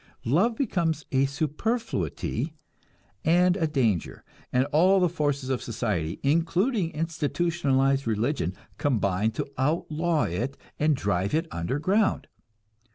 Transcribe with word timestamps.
Love 0.25 0.55
becomes 0.55 1.05
a 1.11 1.27
superfluity 1.27 2.55
and 3.23 3.55
a 3.55 3.67
danger, 3.67 4.23
and 4.51 4.65
all 4.71 4.99
the 4.99 5.07
forces 5.07 5.51
of 5.51 5.61
society, 5.61 6.19
including 6.23 6.89
institutionalized 6.89 8.07
religion, 8.07 8.55
combine 8.79 9.29
to 9.29 9.45
outlaw 9.59 10.23
it 10.23 10.57
and 10.79 10.95
drive 10.95 11.35
it 11.35 11.47
underground. 11.51 12.25